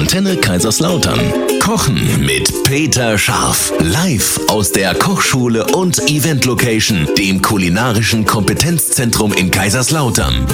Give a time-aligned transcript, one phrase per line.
[0.00, 1.20] Antenne Kaiserslautern.
[1.62, 3.70] Kochen mit Peter Scharf.
[3.80, 10.46] Live aus der Kochschule und Event Location, dem kulinarischen Kompetenzzentrum in Kaiserslautern.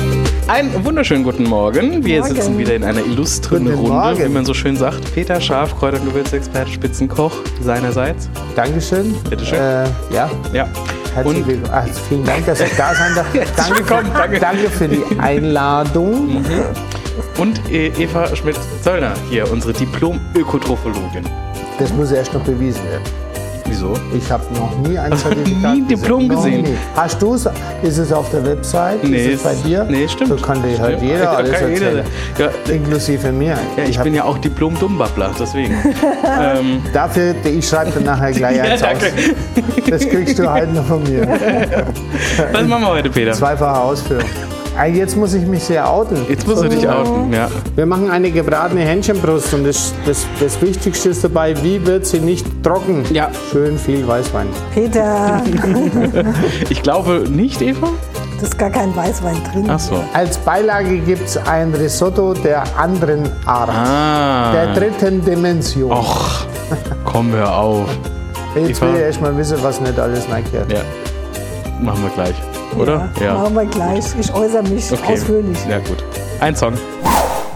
[0.49, 2.05] Einen wunderschönen guten Morgen.
[2.05, 2.35] Wir Morgen.
[2.35, 4.25] sitzen wieder in einer illustren Guten Runde, Morgen.
[4.25, 5.15] wie man so schön sagt.
[5.15, 7.33] Peter Scharf, Kräuter- und Gewürzexperte, Spitzenkoch
[7.63, 8.29] seinerseits.
[8.57, 9.15] Dankeschön.
[9.31, 9.59] Bitteschön.
[9.61, 10.67] Äh, ja, Ja.
[11.15, 11.71] herzlich Und willkommen.
[11.73, 13.27] Ach, vielen Dank, dass ich da sein darf.
[13.57, 14.41] Danke, danke.
[14.41, 16.45] danke für die Einladung.
[17.39, 21.25] Und äh, Eva Schmidt-Zöllner hier, unsere Diplom-Ökotrophologin.
[21.79, 23.03] Das muss erst noch bewiesen werden.
[23.69, 23.95] Wieso?
[24.17, 26.63] Ich habe noch nie ein Zertifikat nie ein Diplom gesehen?
[26.63, 26.75] nie.
[26.95, 27.49] Hast du es?
[27.83, 29.03] Ist es auf der Website?
[29.03, 29.85] Nee, ist es bei dir?
[29.91, 30.31] Nee, stimmt.
[30.31, 32.07] So kann dir halt jeder Ja, alles kann jeder- erzählen.
[32.69, 33.59] Ja, Inklusive mir.
[33.77, 35.75] ja, ich hab- bin ja auch Diplom-Dummbabbler, deswegen.
[36.41, 38.91] ähm, Dafür, ich schreibe dann nachher gleich eins aus.
[39.91, 41.27] Das kriegst du halt noch von mir.
[42.53, 43.33] Was machen wir heute, Peter?
[43.33, 44.25] Zweifache Ausführung.
[44.79, 46.19] Ah, Jetzt muss ich mich sehr outen.
[46.29, 47.33] Jetzt musst du dich outen.
[47.33, 47.49] Ja.
[47.75, 52.21] Wir machen eine gebratene Hähnchenbrust und das, das, das Wichtigste ist dabei, wie wird sie
[52.21, 53.05] nicht trocken?
[53.13, 53.31] Ja.
[53.51, 54.47] Schön viel Weißwein.
[54.75, 55.43] Peter,
[56.71, 57.89] Ich glaube nicht, Eva?
[58.41, 59.65] das ist gar kein Weißwein drin.
[59.71, 60.03] Ach so.
[60.13, 64.53] Als Beilage gibt es ein Risotto der anderen Art, Ah.
[64.53, 65.91] der dritten Dimension.
[65.91, 66.45] Och,
[67.05, 67.89] komm, hör auf.
[68.55, 68.89] Jetzt Eva.
[68.89, 70.71] will ich erst mal wissen, was nicht alles reingehört.
[70.71, 70.81] Ja.
[71.81, 72.35] Machen wir gleich.
[72.79, 73.11] Oder?
[73.21, 74.05] Ja, Machen wir gleich.
[74.21, 75.13] Ich äußere mich Okay.
[75.15, 75.59] ausführlich.
[75.69, 76.03] Ja, gut.
[76.41, 76.75] Ein Song.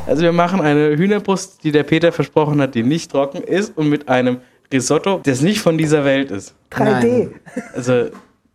[0.07, 3.89] Also wir machen eine Hühnerbrust, die der Peter versprochen hat, die nicht trocken ist und
[3.89, 4.39] mit einem
[4.73, 6.55] Risotto, das nicht von dieser Welt ist.
[6.73, 7.29] 3D.
[7.75, 8.07] Also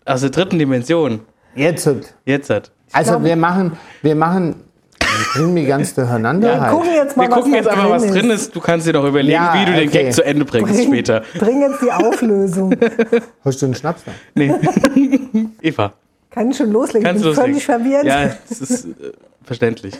[0.05, 1.19] aus der dritten Dimension.
[1.55, 1.89] Jetzt.
[2.25, 2.71] Jetzt hat.
[2.91, 4.55] Also wir machen, wir machen,
[4.99, 6.53] wir bringen mich ganz durcheinander.
[6.53, 6.73] Ja, halt.
[6.73, 8.55] Gucken jetzt mal, Wir gucken was jetzt da einfach, was drin ist.
[8.55, 10.03] Du kannst dir doch überlegen, Ja, wie du den okay.
[10.05, 11.23] Gag zu Ende bringst Bring, später.
[11.39, 12.75] bring jetzt die Auflösung.
[13.45, 14.11] Hast du einen Schnaps da?
[14.35, 14.53] Nee.
[15.61, 15.93] Eva,
[16.35, 17.03] Kann ich schon loslegen?
[17.07, 17.61] kannst ich du bin loslegen?
[17.61, 18.05] völlig verwirrt.
[18.05, 18.89] Ja, das ist äh,
[19.43, 19.95] verständlich.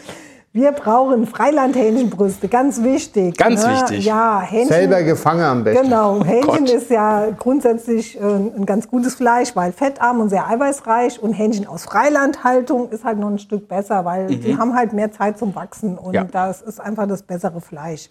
[0.53, 3.35] Wir brauchen Freilandhähnchenbrüste, ganz wichtig.
[3.37, 3.73] Ganz ne?
[3.73, 4.05] wichtig.
[4.05, 4.69] Ja, Hähnchen.
[4.69, 5.83] Selber gefangen am besten.
[5.83, 6.69] Genau, Hähnchen Gott.
[6.69, 11.21] ist ja grundsätzlich äh, ein ganz gutes Fleisch, weil fettarm und sehr eiweißreich.
[11.21, 15.11] Und Hähnchen aus Freilandhaltung ist halt noch ein Stück besser, weil die haben halt mehr
[15.11, 15.97] Zeit zum Wachsen.
[15.97, 16.13] Und Mhm.
[16.15, 16.23] Ja.
[16.23, 18.09] das ist einfach das bessere Fleisch.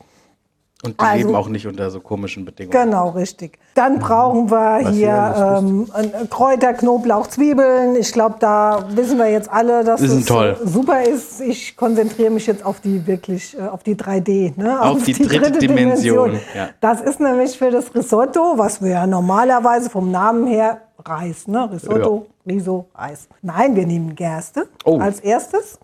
[0.85, 2.73] Und die Also- leben auch nicht unter so komischen Bedingungen.
[2.91, 3.59] Genau, richtig.
[3.75, 7.97] Dann brauchen wir Was hier ähm, ein- Kräuter, Knoblauch, Zwiebeln.
[7.97, 10.57] Ich glaube, da wissen wir jetzt alle, dass Die sind das toll.
[10.63, 11.41] äh, super ist.
[11.41, 14.53] Ich konzentriere mich jetzt auf die wirklich, äh, auf die 3D.
[14.57, 14.81] Ne?
[14.81, 16.69] Auf die dritte Dimension, ja.
[16.81, 21.69] Das ist nämlich für das Risotto, was wir ja normalerweise vom Namen her Reis, ne?
[21.71, 23.29] Risotto, Riso, Reis.
[23.43, 24.99] Nein, wir nehmen Gerste Oh.
[25.01, 25.79] als erstes.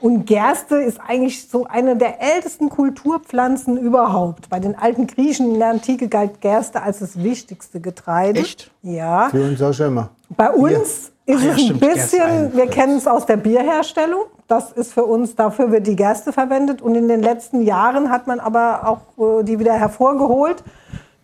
[0.00, 4.50] Und Gerste ist eigentlich so eine der ältesten Kulturpflanzen überhaupt.
[4.50, 8.40] Bei den alten Griechen in der Antike galt Gerste als das wichtigste Getreide.
[8.40, 8.70] Echt?
[8.82, 9.28] Ja.
[9.30, 10.10] Für uns auch schon immer.
[10.36, 13.38] Bei uns ist Ach ja, es ein stimmt, Gerste bisschen, wir kennen es aus der
[13.38, 14.26] Bierherstellung.
[14.48, 16.82] Das ist für uns, dafür wird die Gerste verwendet.
[16.82, 20.62] Und in den letzten Jahren hat man aber auch äh, die wieder hervorgeholt.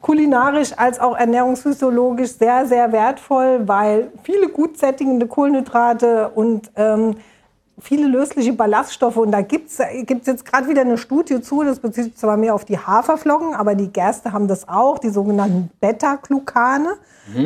[0.01, 7.17] Kulinarisch als auch ernährungsphysiologisch sehr, sehr wertvoll, weil viele gut sättigende Kohlenhydrate und ähm,
[7.83, 9.17] viele lösliche Ballaststoffe.
[9.17, 12.55] Und da gibt es jetzt gerade wieder eine Studie zu, das bezieht sich zwar mehr
[12.55, 16.95] auf die Haferflocken, aber die Gerste haben das auch, die sogenannten Beta-Glucane.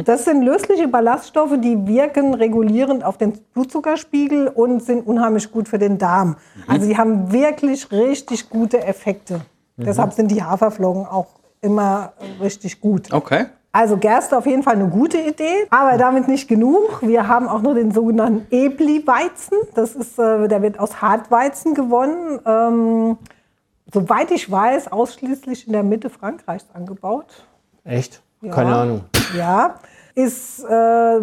[0.04, 5.78] Das sind lösliche Ballaststoffe, die wirken regulierend auf den Blutzuckerspiegel und sind unheimlich gut für
[5.78, 6.36] den Darm.
[6.66, 9.40] Also die haben wirklich richtig gute Effekte.
[9.76, 11.26] Deshalb sind die Haferflocken auch
[11.60, 13.12] immer richtig gut.
[13.12, 13.46] Okay.
[13.76, 17.02] Also Gerste auf jeden Fall eine gute Idee, aber damit nicht genug.
[17.02, 19.58] Wir haben auch noch den sogenannten Ebli-Weizen.
[19.74, 22.40] Das ist, äh, der wird aus Hartweizen gewonnen.
[22.46, 23.18] Ähm,
[23.92, 27.26] soweit ich weiß, ausschließlich in der Mitte Frankreichs angebaut.
[27.84, 28.22] Echt?
[28.40, 28.54] Ja.
[28.54, 29.04] Keine Ahnung.
[29.36, 29.74] Ja,
[30.14, 31.20] ist äh,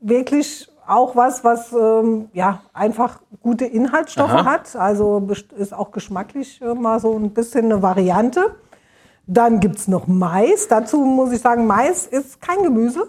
[0.00, 4.44] wirklich auch was, was ähm, ja, einfach gute Inhaltsstoffe Aha.
[4.44, 4.76] hat.
[4.76, 8.54] Also ist auch geschmacklich äh, mal so ein bisschen eine Variante.
[9.28, 10.68] Dann gibt es noch Mais.
[10.68, 13.06] Dazu muss ich sagen, Mais ist kein Gemüse,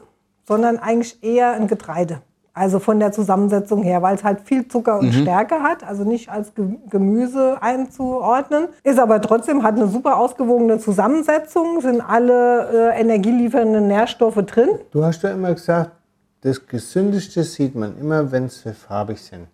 [0.47, 2.22] sondern eigentlich eher ein Getreide.
[2.53, 6.30] Also von der Zusammensetzung her, weil es halt viel Zucker und Stärke hat, also nicht
[6.30, 8.68] als Ge Gemüse einzuordnen.
[8.84, 14.68] Ist aber trotzdem, hat eine super ausgewogene Zusammensetzung, sind alle äh, energieliefernden Nährstoffe drin.
[14.92, 15.92] Du hast ja immer gesagt,
[16.42, 19.48] das Gesündeste sieht man immer, wenn sie farbig sind.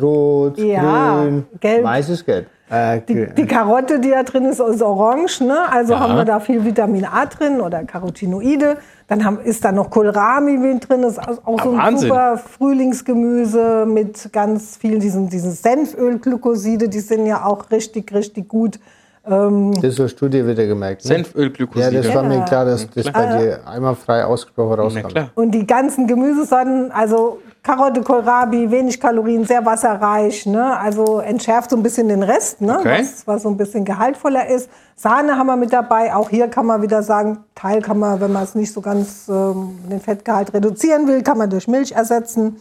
[0.00, 1.82] Rot, Ja, grün, gelb.
[1.84, 2.46] weiß ist gelb.
[2.70, 5.40] Äh, Die, die Karotte, die da drin ist, ist orange.
[5.42, 5.58] Ne?
[5.70, 6.00] Also Ja.
[6.00, 8.76] haben wir da viel Vitamin A drin oder Carotinoide.
[9.08, 11.02] Dann haben, ist da noch Kohlrabi mit drin.
[11.02, 12.08] Das ist auch Ah, so ein Wahnsinn.
[12.08, 16.88] super Frühlingsgemüse mit ganz vielen diesen, diesen Senfölglykoside.
[16.88, 18.78] Die sind ja auch richtig, richtig gut.
[19.22, 21.04] das hast du dir wieder gemerkt.
[21.04, 21.10] Ne?
[21.10, 22.02] Ja, Senfölglykoside.
[22.02, 22.44] das war mir Ja.
[22.44, 25.08] klar, dass das bei dir einmal frei ausgesprochen rauskam.
[25.34, 30.46] Und die ganzen Gemüsesorten, also Karotte, Kohlrabi, wenig Kalorien, sehr wasserreich.
[30.46, 30.78] Ne?
[30.78, 32.78] Also entschärft so ein bisschen den Rest, ne?
[32.78, 33.00] Okay.
[33.00, 34.70] was, was so ein bisschen gehaltvoller ist.
[34.96, 36.14] Sahne haben wir mit dabei.
[36.14, 39.28] Auch hier kann man wieder sagen, Teil kann man, wenn man es nicht so ganz
[39.28, 42.60] ähm, den Fettgehalt reduzieren will, kann man durch Milch ersetzen.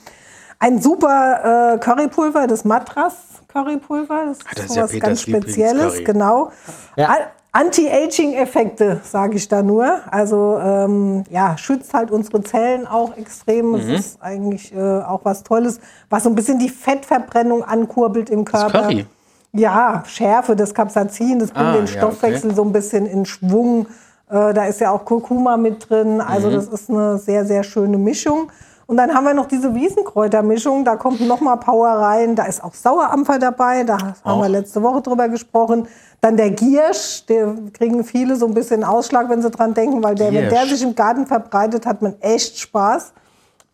[0.59, 3.15] Ein super äh, Currypulver, das Matras
[3.47, 4.25] Currypulver.
[4.27, 6.51] Das Ah, das ist ist ja Peters ganz Spezielles, genau.
[6.97, 7.15] Ja.
[7.51, 10.01] Anti-Aging-Effekte, sage ich da nur.
[10.11, 13.69] Also ähm, ja, schützt halt unsere Zellen auch extrem.
[13.71, 13.75] Mhm.
[13.75, 15.79] Es ist eigentlich äh, auch was Tolles,
[16.09, 18.83] was so ein bisschen die Fettverbrennung ankurbelt im Körper.
[18.83, 19.05] Curry?
[19.51, 22.55] Ja, Schärfe, das Capsaicin, das bringt Ah, den ja, Stoffwechsel okay.
[22.55, 23.87] so ein bisschen in Schwung.
[24.29, 26.15] Äh, da ist ja auch Kurkuma mit drin.
[26.15, 26.21] Mhm.
[26.21, 28.51] Also das ist eine sehr, sehr schöne Mischung.
[28.89, 30.83] Und dann haben wir noch diese Wiesenkräutermischung.
[30.83, 32.35] Da kommt noch mal Power rein.
[32.35, 33.83] Da ist auch Sauerampfer dabei.
[33.83, 34.41] Da haben Auch.
[34.41, 35.87] wir letzte Woche drüber gesprochen.
[36.21, 40.15] Dann der Giersch, der kriegen viele so ein bisschen Ausschlag, wenn sie dran denken, weil
[40.15, 43.13] der, wenn der sich im Garten verbreitet, hat man echt Spaß.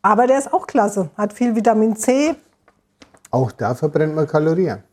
[0.02, 1.08] Aber der ist auch klasse.
[1.18, 2.36] Hat viel Vitamin C.
[3.32, 4.84] Auch da verbrennt man Kalorien.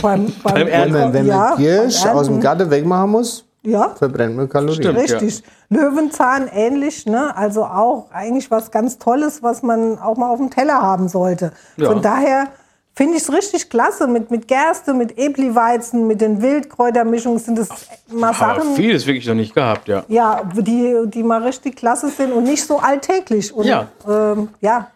[0.00, 0.94] Beim, beim, Beim Ernten.
[0.94, 2.40] Wenn man, wenn ja, Giersch beim aus dem.
[2.40, 4.82] Garten wegmachen muss, Ja, verbrennt man Kalorien.
[4.82, 4.98] Stimmt.
[4.98, 5.42] Richtig.
[5.68, 7.36] Löwenzahn ähnlich, ne?
[7.36, 11.52] Also auch eigentlich was ganz Tolles, was man auch mal auf dem Teller haben sollte.
[11.76, 11.90] Ja.
[11.90, 12.46] Von daher
[12.94, 14.06] finde ich es richtig klasse.
[14.06, 17.68] Mit, mit Gerste, mit Ebliweizen, mit den Wildkräutermischungen sind es
[18.08, 20.04] mal Sachen, vieles wirklich noch nicht gehabt, ja.
[20.08, 23.52] ja, die, die mal richtig klasse sind und nicht so alltäglich.
[23.52, 23.88] Und, Ja.
[24.08, 24.90] Ähm, ja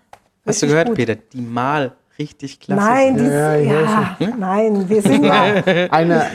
[0.46, 0.96] Hast du gehört, gut.
[0.96, 1.16] Peter?
[1.16, 2.80] Die mal richtig klasse.
[2.80, 3.26] Nein, sind.
[3.26, 5.32] die, Ja, ja, ja, nein, wir sind ja,
[5.90, 6.26] Einer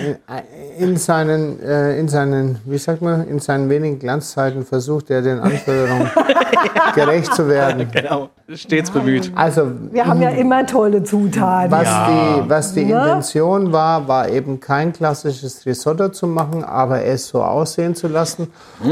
[0.77, 5.39] in seinen, äh, in seinen, wie sagt man, in seinen wenigen Glanzzeiten versucht er den
[5.39, 6.09] Anforderungen
[6.95, 7.87] gerecht zu werden.
[7.93, 9.31] Genau, stets bemüht.
[9.35, 11.71] Also wir haben ja immer tolle Zutaten.
[11.71, 12.91] was die, was die Ne?
[12.93, 18.47] Intention war, war eben kein klassisches Risotto zu machen, aber es so aussehen zu lassen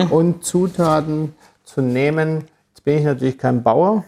[0.10, 2.46] und Zutaten zu nehmen.
[2.70, 4.04] Jetzt bin ich natürlich kein Bauer,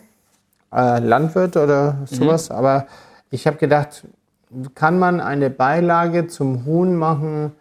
[0.76, 2.86] äh, Landwirt oder sowas, aber
[3.30, 4.06] ich habe gedacht,
[4.76, 7.54] kann man eine Beilage zum Huhn machen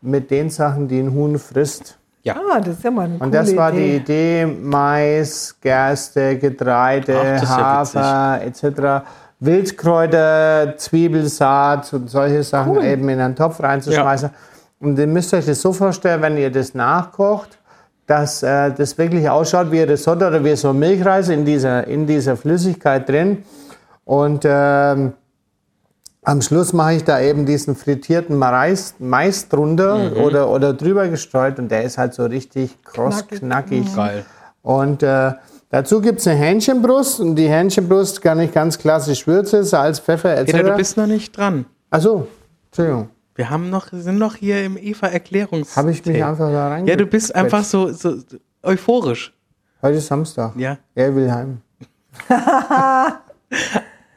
[0.00, 1.98] mit den Sachen, die ein Huhn frisst?
[2.26, 4.42] Ah, das ist ja mal eine Und das war die Idee.
[4.42, 9.06] Idee, Mais, Gerste, Getreide, Ach, ist ja Hafer etc.
[9.40, 12.84] Wildkräuter, Zwiebelsaat und solche Sachen Cool.
[12.84, 14.30] eben in einen Topf reinzuschmeißen.
[14.80, 17.57] Und ihr müsst euch das so vorstellen, wenn ihr das nachkocht,
[18.08, 22.36] dass äh, das wirklich ausschaut wie Risotto oder wie so Milchreis in dieser, in dieser
[22.36, 23.44] Flüssigkeit drin.
[24.04, 25.12] Und ähm,
[26.22, 30.16] am Schluss mache ich da eben diesen frittierten Mais, Mais drunter Mhm.
[30.22, 33.38] oder, oder drüber gestreut und der ist halt so richtig kross, Knackig.
[33.40, 33.94] knackig.
[33.96, 34.24] Geil.
[34.62, 35.32] Und äh,
[35.70, 40.34] dazu gibt es eine Hähnchenbrust und die Hähnchenbrust kann ich ganz klassisch Würze, Salz, Pfeffer
[40.36, 40.52] etc.
[40.52, 41.66] Peter, du bist noch nicht dran.
[41.90, 42.26] Achso,
[42.70, 43.10] Entschuldigung.
[43.38, 45.76] Wir haben noch, sind noch hier im Eva-Erklärungs.
[45.76, 46.86] Habe ich mich einfach da rein.
[46.88, 48.16] Ja, du bist einfach so, so
[48.64, 49.32] euphorisch.
[49.80, 50.56] Heute ist Samstag.
[50.56, 50.78] Ja.
[50.96, 51.62] Er will heim.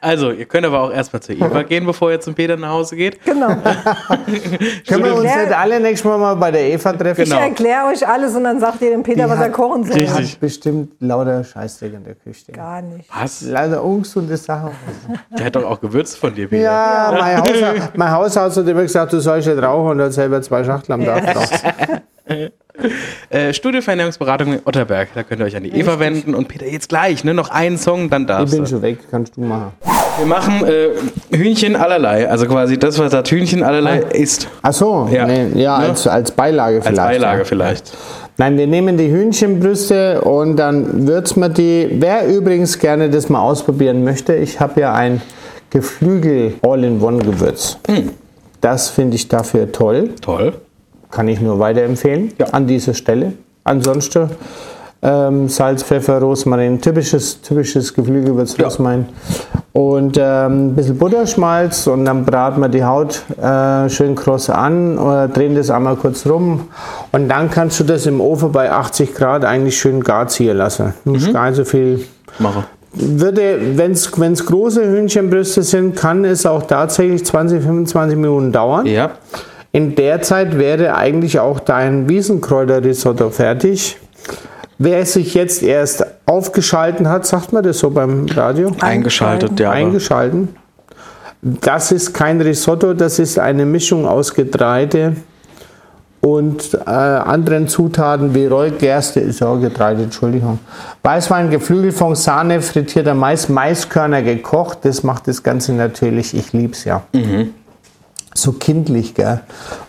[0.04, 2.96] Also, ihr könnt aber auch erstmal zu Eva gehen, bevor ihr zum Peter nach Hause
[2.96, 3.24] geht.
[3.24, 3.46] Genau.
[4.88, 7.22] Können wir uns nicht alle nächstes Mal mal bei der Eva treffen?
[7.24, 7.36] Genau.
[7.36, 9.84] Ich erkläre euch alles und dann sagt ihr dem Peter, Die was er hat- kochen
[9.84, 9.94] soll.
[9.94, 10.32] Richtig.
[10.32, 12.50] Hat bestimmt lauter Scheißdreck in der Küche.
[12.50, 13.08] Gar nicht.
[13.16, 13.42] Was?
[13.42, 14.70] Leider ungesunde Sachen.
[15.38, 16.62] Der hat doch auch Gewürze von dir, Peter.
[16.64, 20.42] Ja, mein, Haus, mein Hausarzt hat immer gesagt, du sollst nicht rauchen und hat selber
[20.42, 21.62] zwei Schachteln am Tag geraucht.
[23.30, 25.08] Äh, Studio für Ernährungsberatung in Otterberg.
[25.14, 26.34] Da könnt ihr euch an die Eva wenden.
[26.34, 27.34] Und Peter, jetzt gleich, ne?
[27.34, 28.70] Noch einen Song, dann Ich darfst bin du.
[28.70, 29.72] schon weg, kannst du machen.
[30.18, 30.88] Wir machen äh,
[31.36, 32.28] Hühnchen allerlei.
[32.28, 34.48] Also quasi das, was das Hühnchen allerlei ist.
[34.60, 35.26] Ach so, Ja.
[35.26, 35.86] nee, ja Ne?
[35.88, 37.08] als, als Beilage Als vielleicht.
[37.20, 37.44] Beilage ja.
[37.44, 37.96] vielleicht.
[38.36, 41.88] Nein, wir nehmen die Hühnchenbrüste und dann würzen wir die.
[41.98, 45.22] Wer übrigens gerne das mal ausprobieren möchte, ich habe ja ein
[45.70, 47.78] Geflügel All-in-One-Gewürz.
[47.88, 48.10] Hm.
[48.60, 50.10] Das finde ich dafür toll.
[50.20, 50.52] Toll.
[51.12, 52.46] Kann ich nur weiterempfehlen Ja.
[52.52, 53.34] an dieser Stelle.
[53.62, 54.30] Ansonsten
[55.04, 58.64] ähm, Salz, Pfeffer, Rosmarin, typisches, typisches Geflügelgewürz, Ja.
[58.64, 59.06] Rosmarin.
[59.72, 64.98] Und ähm, ein bisschen Butterschmalz und dann braten wir die Haut äh, schön kross an,
[64.98, 66.68] oder drehen das einmal kurz rum
[67.12, 70.92] und dann kannst du das im Ofen bei 80 Grad eigentlich schön gar ziehen lassen.
[71.04, 72.04] Du musst gar nicht so viel
[72.38, 72.64] Mache.
[72.92, 78.84] würde, wenn es große Hühnchenbrüste sind, kann es auch tatsächlich 20, 25 Minuten dauern.
[78.86, 79.12] Ja.
[79.72, 83.98] In der Zeit wäre eigentlich auch dein Wiesenkräuterrisotto fertig.
[84.78, 88.72] Wer sich jetzt erst aufgeschalten hat, sagt man das so beim Radio?
[88.80, 89.70] Eingeschaltet, ja.
[89.70, 90.48] Eingeschalten.
[91.40, 95.16] Das ist kein Risotto, das ist eine Mischung aus Getreide
[96.20, 100.60] und äh, anderen Zutaten wie Rollgerste, ist ja auch Getreide, Entschuldigung.
[101.02, 107.02] Weißwein, Geflügelfond, Sahne, frittierter Mais, Maiskörner gekocht, das macht das Ganze natürlich, ich lieb's ja.
[108.34, 109.40] So kindlich, gell?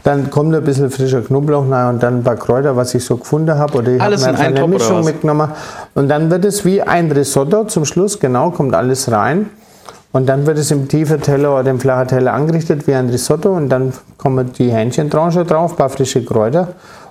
[0.04, 3.18] Dann kommt ein bisschen frischer Knoblauch rein und dann ein paar Kräuter, was ich so
[3.18, 3.78] gefunden habe.
[3.78, 5.50] Oder ich Alles habe eine oder Mischung mitgenommen.
[5.96, 9.50] Und dann wird es wie ein Risotto zum Schluss, genau, kommt alles rein.
[10.12, 13.52] Und dann wird es im tiefen Teller oder im flachen Teller angerichtet wie ein Risotto
[13.56, 16.68] und dann kommen die Hähnchentranche drauf, ein paar frische Kräuter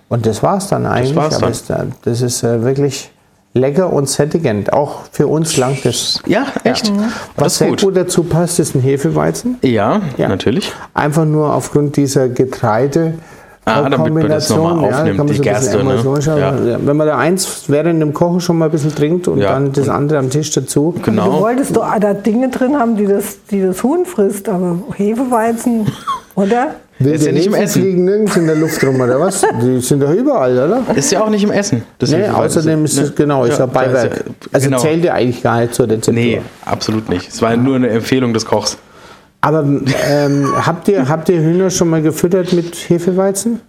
[0.08, 1.16] und das war's dann eigentlich.
[1.16, 1.50] war's Aber dann.
[1.50, 3.10] es- äh, das ist äh, wirklich
[3.54, 4.72] lecker und sättigend.
[4.72, 6.20] Auch für uns langt das.
[6.26, 6.90] Ja, echt?
[7.36, 7.96] Was Das sehr ist gut.
[7.96, 9.58] dazu passt, ist ein Hefeweizen.
[9.62, 10.28] Ja, Ja.
[10.28, 10.72] natürlich.
[10.94, 13.14] Einfach nur aufgrund dieser Getreide.
[13.64, 15.94] Ah, damit man das nochmal aufnimmt, kann man die Gerste, ne?
[16.26, 16.78] Ja.
[16.84, 19.52] Wenn man da eins während dem Kochen schon mal ein bisschen trinkt und Ja.
[19.52, 20.94] dann das andere am Tisch dazu.
[20.96, 21.40] Du Genau.
[21.40, 25.86] wolltest doch da Dinge drin haben, die das, die das Huhn frisst, aber Hefeweizen,
[26.34, 26.74] oder?
[26.98, 27.82] Wilde Ist ja nicht im Essen.
[27.82, 29.44] fliegen nirgends in der Luft rum, oder was?
[29.62, 30.82] Die sind doch überall, oder?
[30.94, 31.82] Ist ja auch nicht im Essen.
[32.00, 33.14] Nee, außerdem ist es, Ne?
[33.16, 34.16] genau, ist Ja, ein Beiwerk.
[34.18, 34.78] ja- also genau.
[34.80, 36.14] zählt ja eigentlich gar nicht zur Rezeptur.
[36.14, 37.28] Nee, absolut nicht.
[37.28, 38.78] Es war nur eine Empfehlung des Kochs.
[39.40, 43.60] Aber ähm, habt, ihr, habt ihr Hühner schon mal gefüttert mit Hefeweizen?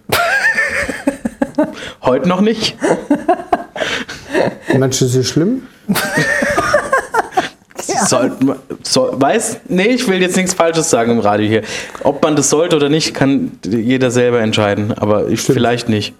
[2.04, 2.78] Heute noch nicht.
[4.78, 5.64] Meinst du, das ist schlimm?
[8.10, 11.62] Sollte man, soll, weiß, nee, ich will jetzt nichts Falsches sagen im Radio hier.
[12.04, 14.94] Ob man das sollte oder nicht, kann jeder selber entscheiden.
[14.94, 16.14] Aber ich vielleicht nicht.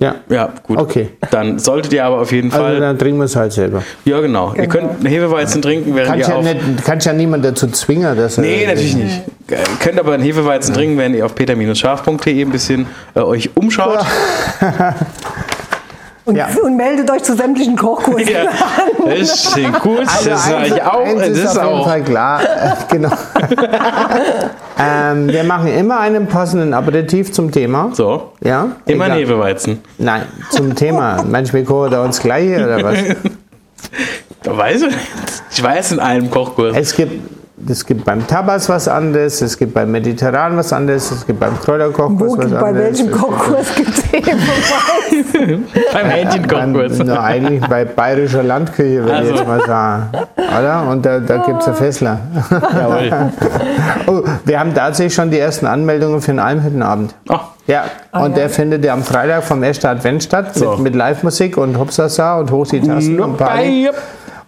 [0.00, 0.14] Ja.
[0.28, 0.78] Ja, gut.
[0.78, 1.10] Okay.
[1.30, 2.80] Dann solltet ihr aber auf jeden Also Fall.
[2.80, 3.82] dann trinken wir es halt selber.
[4.04, 4.54] ja, genau.
[4.54, 6.44] Ihr könnt einen Hefeweizen trinken, während Kannst ihr ja, auf.
[6.44, 8.42] nicht, kannst ja niemand dazu zwingen, dass er.
[8.44, 9.22] Nee, natürlich nicht.
[9.50, 13.98] Ihr könnt aber einen Hefeweizen trinken, wenn ihr auf peter-scharf.de ein bisschen äh, euch umschaut.
[16.24, 16.46] Und, Ja.
[16.62, 18.44] und meldet euch zu sämtlichen Kochkursen Ja,
[19.18, 20.00] das klingt gut.
[20.00, 21.00] Also das eins, ich auch.
[21.04, 21.88] eins Das ist, ist auf jeden auch.
[21.88, 22.40] Fall klar.
[22.90, 23.10] Genau.
[24.78, 27.90] ähm, wir machen immer einen passenden Aperitif zum Thema.
[27.92, 28.32] So.
[28.40, 28.68] Ja?
[28.86, 29.18] Immer Egal.
[29.18, 29.80] Hefeweizen.
[29.98, 31.24] Nein, zum Thema.
[31.28, 32.98] Manchmal kochen da uns gleich oder was?
[34.44, 34.94] Da weiß ich.
[35.52, 36.76] Ich weiß in einem Kochkurs.
[36.76, 37.12] Es gibt,
[37.68, 41.58] es gibt beim Tabas was anderes, es gibt beim Mediterran was anderes, es gibt beim
[41.60, 42.60] Kräuterkochkurs was anderes.
[42.62, 45.64] bei welchem Kochkurs gibt es Hefeweizen?
[45.92, 46.98] Beim Beim, Hähnchenkochkurs.
[47.04, 49.34] na, eigentlich bei bayerischer Landküche, würde ich Also.
[49.34, 50.10] jetzt mal sagen.
[50.36, 50.88] Oder?
[50.90, 52.18] Und da, da gibt es einen Fessler.
[52.50, 53.30] Jawohl.
[54.06, 57.14] Oh, wir haben tatsächlich schon die ersten Anmeldungen für den Almhüttenabend.
[57.28, 57.36] Oh,
[57.68, 58.28] Ja, und ja.
[58.30, 60.72] der findet ja am Freitag vom ersten Advent statt, So.
[60.72, 63.88] mit, mit Live-Musik und Hopsasa und Hoch die Tassen und Party.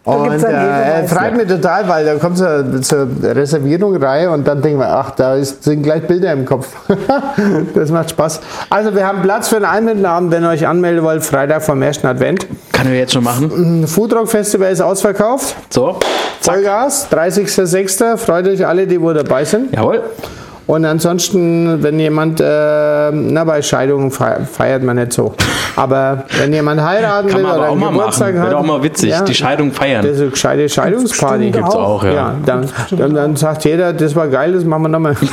[0.05, 2.45] Und äh, freut mich total, weil da kommt so
[2.81, 6.69] zur Reservierung rein und dann denken wir, ach, da ist, sind gleich Bilder im Kopf.
[7.75, 8.41] das macht Spaß.
[8.69, 12.07] Also wir haben Platz für den Almhüttenabend, wenn ihr euch anmelden wollt, Freitag vom ersten
[12.07, 12.47] Advent.
[12.73, 13.87] Kann wir jetzt schon machen.
[13.87, 15.57] Foodrock Festival ist ausverkauft.
[15.71, 15.99] So.
[16.41, 16.57] Zack.
[16.57, 18.19] Vollgas, 30.06.
[18.19, 19.75] Freut euch alle, die wo dabei sind.
[19.75, 20.03] Jawohl.
[20.67, 22.45] Und ansonsten, wenn jemand, äh,
[23.13, 25.35] na bei Scheidungen feiert, man nicht so.
[25.77, 28.41] Aber wenn jemand heiraten Kann will man aber oder auch einen mal Geburtstag machen.
[28.43, 29.11] hat, Wäre auch mal witzig.
[29.11, 30.03] ja, Die Scheidung feiern.
[30.07, 31.51] das ist eine gescheite Scheidungsparty.
[31.51, 32.13] Gibt's auch, ja.
[32.13, 35.17] Ja, dann, dann, dann sagt jeder, das war geil, das machen wir nochmal.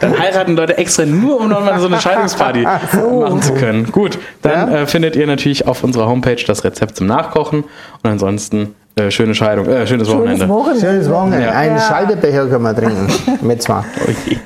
[0.00, 2.62] Dann heiraten Leute extra nur, um nochmal so eine Scheidungsparty
[3.20, 3.90] machen zu können.
[3.90, 4.78] Gut, dann Ja.
[4.82, 7.64] äh, findet ihr natürlich auf unserer Homepage das Rezept zum Nachkochen.
[8.02, 10.38] Und ansonsten äh, schöne Scheidung, äh, schönes Wochenende.
[10.44, 10.80] Schönes Wochenende.
[10.80, 11.46] Schönes Wochenende.
[11.46, 11.52] Ja.
[11.52, 11.82] Einen Ja.
[11.82, 13.06] Scheidebecher können wir trinken.
[13.46, 13.82] Mit zwei.
[14.26, 14.36] Je.